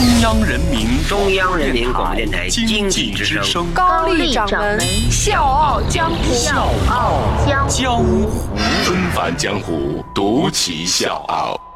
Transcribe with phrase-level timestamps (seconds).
[0.00, 4.80] 中央人民中央人民广播电台经济之声，高丽掌门
[5.10, 7.20] 笑傲江湖，笑傲
[7.68, 8.30] 江湖，
[8.82, 11.69] 纷繁江湖，独骑笑傲。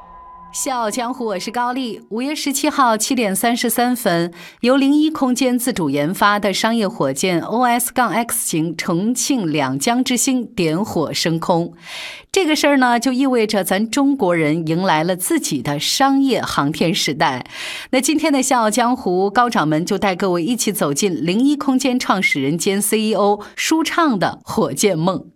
[0.55, 2.01] 笑傲江湖，我是高丽。
[2.11, 11.75] 五月十七号七点三十三分，由零一空间自主研发的商业火箭 OS- 杠 X 型重庆两江之星点火升空。
[12.31, 17.45] 这个事儿呢，就意味着咱中国人迎来了自己的商业航天时代。
[17.91, 25.34] 那今天的笑傲江湖高掌门就带各位一起走进零一空间创始人兼 CEO 舒畅的火箭梦。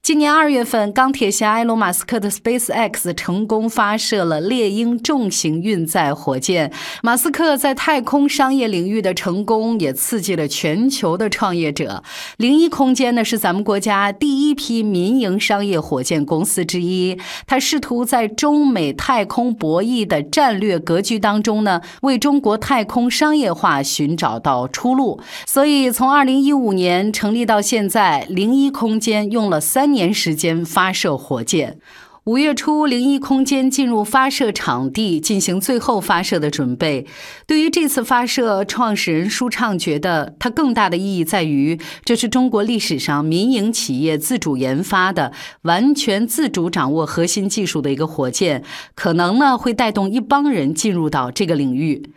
[0.00, 6.72] 今年二月份，钢铁侠埃隆·马斯克的 SpaceX 成功发射了猎鹰重型运载火箭。
[7.02, 12.02] 马斯克在太空商业领域的成功，也刺激了全球的创业者。
[12.38, 17.18] 零一空间呢，是咱们国家第一批民营商业火箭公司之一。
[17.46, 25.20] 它试图在中美太空博弈的战略格局当中呢，为中国太空商业化寻找到出路。
[25.44, 31.80] 所以，从二零一五年成立到现在，零一空间用用了三年时间发射火箭。
[32.28, 37.06] 五月初，零一空间进入发射场地进行最后发射的准备。
[37.46, 48.62] 对于这次发射，创始人舒畅觉得，它更大的意义在于，这是中国历史上民营企业自主研发的、完全自主掌握核心技术的一个火箭，
[48.94, 52.10] 可能呢会带动一帮人进入到这个领域。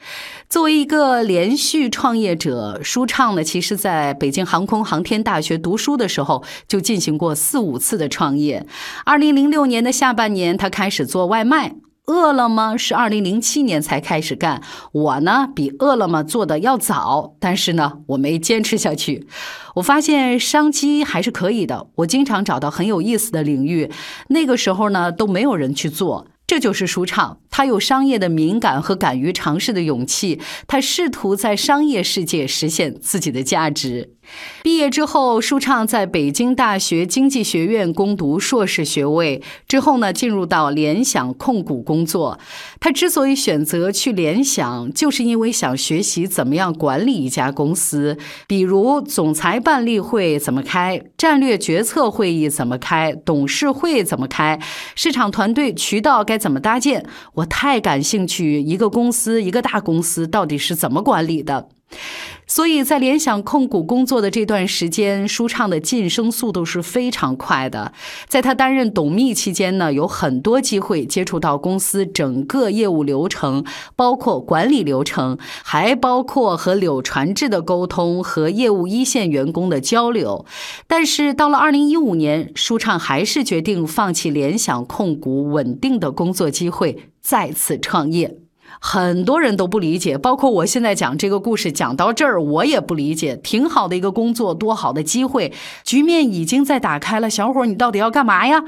[0.50, 8.68] 作为一个连续创业者，舒畅呢，其实在北京航空航天大学读书的时候就进行过四五次的创业。
[9.06, 11.76] 二零零六年的下半年，他开始做外卖。
[12.08, 19.28] 饿了么是二零零七年才开始干，我呢比饿了么做的要早，但是呢我没坚持下去。
[19.76, 23.92] 我发现商机还是可以的，我经常找到很有意思的领域，
[24.30, 26.26] 那个时候呢都没有人去做。
[26.48, 34.16] 这就是舒畅，他有商业的敏感和敢于尝试的勇气，他试图在商业世界实现自己的价值。
[34.64, 42.40] 毕业之后，舒畅在北京大学经济学院攻读硕士学位，之后呢，进入到联想控股工作。
[42.80, 54.60] 他之所以选择去联想，就是因为想学习怎么样管理一家公司，比如总裁办例会怎么开，战略决策会议怎么开，董事会怎么开，
[54.96, 57.06] 市场团队渠道该怎么搭建。
[57.34, 61.70] 我太感兴趣，一个公司，一个大公司到底是怎么管理的。
[62.48, 67.94] 所以在联想控股工作的这段时间，舒畅的晋升速度是非常快的。
[68.28, 73.64] 在他担任董秘期间呢，有很多机会接触到公司整个业务流程，
[73.96, 80.46] 包括管理流程，还包括和柳传志的沟通和业务一线员工的交流。
[80.88, 88.36] 但是到了二零一五年，舒畅还是决定放弃联想控股稳定的工作机会，再次创业。
[88.80, 93.36] 很多人都不理解，包括我现在讲这个故事讲到这儿，我也不理解。
[93.36, 95.52] 挺好的一个工作，多好的机会，
[95.84, 97.30] 局面已经在打开了。
[97.30, 98.64] 小伙儿，你到底要干嘛呀？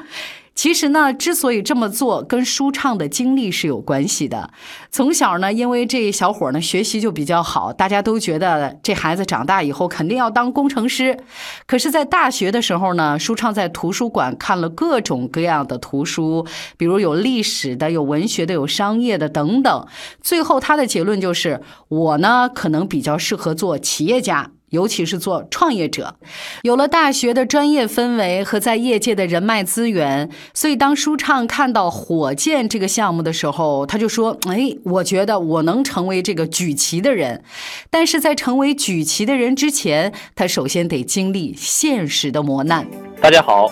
[0.55, 4.51] 其实呢，之所以这么做，跟舒畅的经历是有关系的。
[4.91, 11.17] 从小呢，因为这小伙呢学习就比较好，大家都觉得这孩子长大以后肯定要当工程师。
[11.65, 16.45] 可是，在大学的时候呢，舒畅在图书馆看了各种各样的图书，
[16.77, 19.87] 比如有历史的、有文学的、有商业的等等。
[20.21, 24.51] 最后，他的结论就是：我呢，可能比较适合做企业家。
[24.73, 26.15] 尤其是做创业者，
[26.63, 37.43] 有了大学的专业氛围和在业界的人脉资源，所以当舒畅看到火箭这个项目的时候，他就说：“哎，我觉得我能成为这个举旗的人。”
[37.91, 42.87] 但是在成为举旗的人之前，他首先得经历现实的磨难。
[43.21, 43.71] 大家好，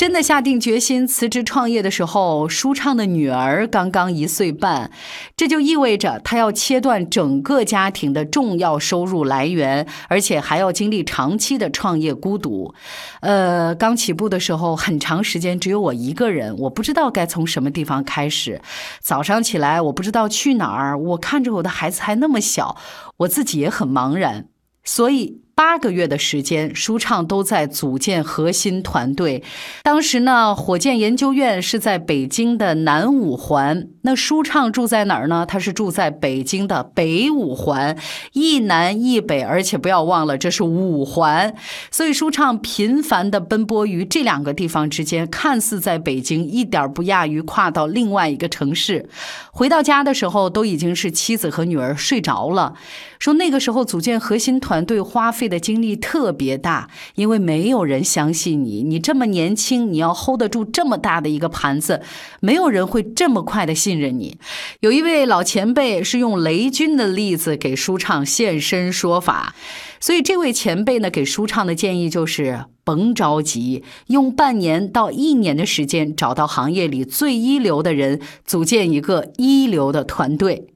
[0.00, 4.90] 真的下定决心辞职创业的时候，舒畅的女儿刚刚一岁半，
[5.36, 12.72] 这就意味着他要切断整个家庭的重要收入来源，而且还要经历长期的创业孤独。
[13.20, 18.62] 呃，刚起步的时候，很长时间只有我一个人，我不知道该从什么地方开始。
[19.00, 22.74] 早上起来，我不知道去哪儿，我看着我的孩子还那么小，
[23.18, 24.46] 我自己也很茫然，
[24.82, 25.42] 所以。
[25.60, 29.44] 八个月的时间，舒畅都在组建核心团队。
[29.82, 35.44] 当时呢，火箭研究院是在北京的南五环，那舒畅住在哪儿呢？
[35.44, 37.94] 他是住在北京的北五环，
[38.32, 41.54] 一南一北，而且不要忘了这是五环，
[41.90, 49.10] 所以舒畅频繁地奔波于这两个地方之间，看似在北京，一点不亚于跨到另外一个城市。
[49.52, 52.72] 回到家的时候，都已经是妻子和女儿睡着了。
[53.18, 62.00] 说那个时候组建核心团队花费的精力特别大，因为没有人相信你，你这么年轻，你要 hold 得住这么大的一个盘子，
[62.40, 64.38] 没有人会这么快的信任你。
[64.80, 69.54] 有一位老前辈是用雷军的例子给舒畅现身说法，
[70.00, 80.68] 所以这位前辈呢给舒畅的建议就是甭着急，用半年到一年的时间找到行业里最一流的人，组建一个一流的团队。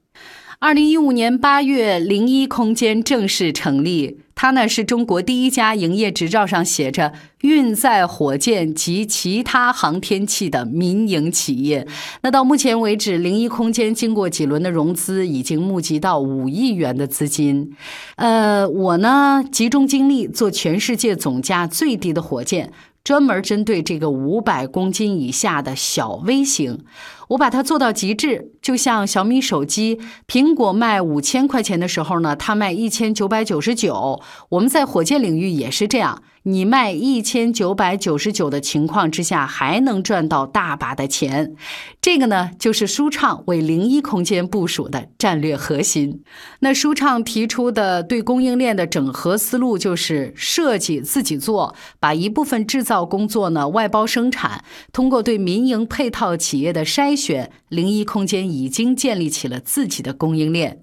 [0.59, 4.21] 二零一五年八月，零一空间正式成立。
[4.35, 11.87] 它呢是中国第一家营业执照上写着“运载火箭及其他航天器”的民营企业。
[12.21, 17.75] 那到目前为止，零一空间经过几轮的融资，已经募集到五亿元的资金。
[18.17, 22.71] 呃，我呢集中精力做全世界总价最低的火箭。
[23.05, 26.83] 专门针对这个五百公斤以下的小微型，
[27.29, 28.51] 我把它做到极致。
[28.63, 34.23] 就像小米手机，苹果卖五千块钱的时候呢，它卖一千九百九十九。
[34.49, 36.23] 我们在火箭领域也是这样。
[36.47, 41.55] 你卖一千九百九十九的情况之下，还能赚到大把的钱，
[41.99, 46.21] 这个呢就是舒畅为零一空间部署的战略核心。
[46.59, 54.63] 那舒畅提出的对供应链的整合思路，就是设计自己做，把一部分制造工作呢外包生产，
[54.93, 60.81] 通过对民营配套企业的筛选，零一空间已经建立起了自己的供应链。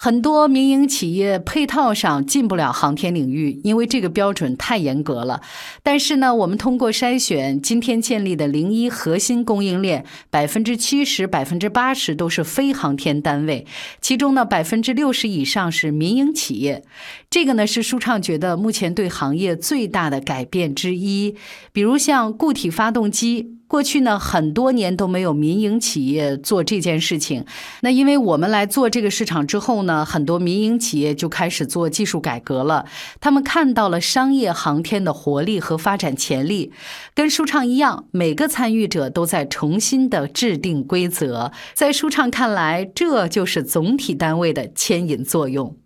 [0.00, 5.40] 很多民营企业配套上进不了航天领域，因为这个标准太严格了。
[5.82, 13.66] 但是呢，我们通过筛选，今天建立的零一核心供应链，百分之七十、百分之八十都是非航天单位，
[14.00, 16.84] 其中呢，百分之六十以上是民营企业。
[17.28, 21.34] 这个呢，是舒畅觉得目前对行业最大的改变之一。
[21.72, 23.57] 比如像固体发动机。
[23.68, 27.44] 过去呢，很多年都没有民营企业做这件事情。
[27.82, 32.86] 那因为我们来做这个市场之后呢，很多民营企业就开始做技术改革了。
[33.20, 36.72] 他们看到了商业航天的活力和发展潜力，
[37.14, 41.52] 跟舒畅一样，每个参与者都在重新的制定规则。
[41.74, 45.76] 在舒畅看来，这就是总体单位的牵引作用。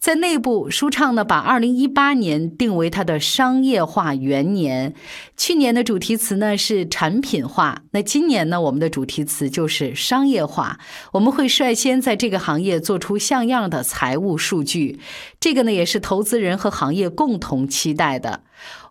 [0.00, 4.94] 在内部，舒畅呢把二零一八年定为它的商业化元年。
[5.36, 10.78] 去年的主题词呢是产品化，那今年呢我们的主题词就是商业化。
[11.12, 14.98] 我们会率先在这个行业做出像样的财务数据，
[15.38, 18.40] 这个呢也是投资人和行业共同期待的。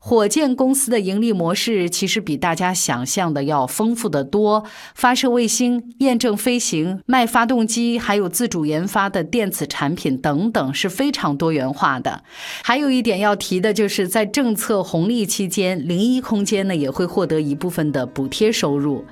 [0.01, 4.63] 火箭公司的盈利模式其实比大家想象的要丰富的多，
[4.95, 12.23] 发射卫星、验证飞行、卖发动机，还有自主研发的电子产品等等，是非常多元化的。
[12.63, 19.03] 还有一点要提的就是，在政策红利期间，零一空间呢也会获得一部分的补贴收入。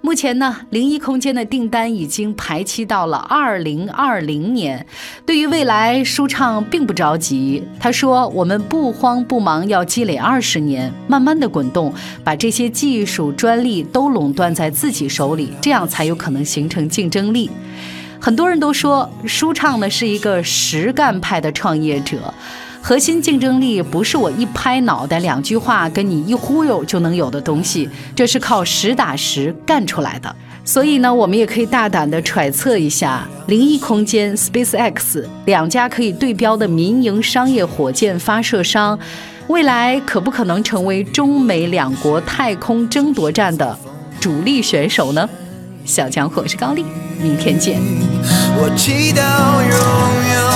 [0.00, 4.86] 目前呢，零一空间的订单已经排期到了二零二零年。
[5.26, 7.64] 对于未来，舒畅并不着急。
[7.80, 11.92] 他说：“我们不慌不忙，要积累二十年，慢慢的滚动，
[12.22, 17.50] 把这些技术专利都垄断在自己手里，这样才有可能形成竞争力。”
[18.20, 22.34] 很多人都说，舒畅呢是一个实干派的创业者。
[22.80, 30.34] 核心竞争力不是我一拍脑袋两句话跟你一忽悠就能有的东西，这是靠实打实干出来的。
[30.64, 38.98] 所以呢，我们也可以大胆的揣测一下，零一空间、SpaceX 两家可以对标的民营商业火箭发射商，
[39.48, 43.76] 未来可不可能成为中美两国太空争夺战的
[44.20, 45.26] 主力选手呢？
[45.86, 46.84] 小强，我是高丽，
[47.18, 47.80] 明天见。
[48.58, 49.22] 我祈祷
[49.64, 49.72] 拥
[50.34, 50.47] 有